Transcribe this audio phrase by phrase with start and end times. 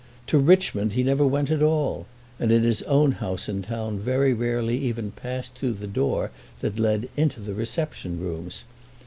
[0.25, 2.07] To Richmond he never went at all,
[2.39, 6.31] and in his own house in town very rarely even passed through the door
[6.61, 8.63] that led into the reception rooms.